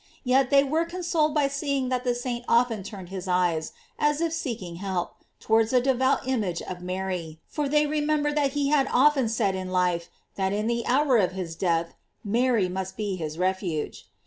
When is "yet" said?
0.23-0.49